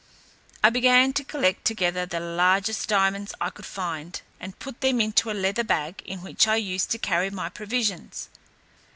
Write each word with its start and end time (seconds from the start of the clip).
I 0.63 0.71
began 0.71 1.13
to 1.13 1.23
collect 1.23 1.63
together 1.63 2.07
the 2.07 2.19
largest 2.19 2.89
diamonds 2.89 3.35
I 3.39 3.51
could 3.51 3.67
find, 3.67 4.19
and 4.39 4.57
put 4.57 4.81
them 4.81 4.99
into 4.99 5.25
the 5.29 5.35
leather 5.35 5.63
bag 5.63 6.01
in 6.07 6.23
which 6.23 6.47
I 6.47 6.55
used 6.55 6.89
to 6.89 6.97
carry 6.97 7.29
my 7.29 7.49
provisions. 7.49 8.27